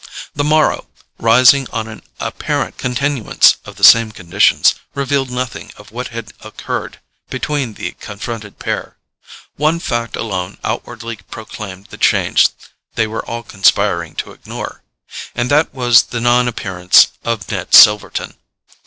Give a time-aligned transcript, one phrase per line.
[0.33, 0.87] The morrow,
[1.19, 6.99] rising on an apparent continuance of the same conditions, revealed nothing of what had occurred
[7.29, 8.97] between the confronted pair.
[9.57, 12.47] One fact alone outwardly proclaimed the change
[12.95, 14.81] they were all conspiring to ignore;
[15.35, 18.37] and that was the non appearance of Ned Silverton.